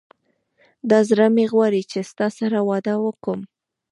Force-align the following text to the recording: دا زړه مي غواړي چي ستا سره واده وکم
دا 0.89 0.99
زړه 1.09 1.25
مي 1.35 1.45
غواړي 1.53 1.81
چي 1.91 1.99
ستا 2.11 2.27
سره 2.39 2.57
واده 2.69 2.93
وکم 3.05 3.39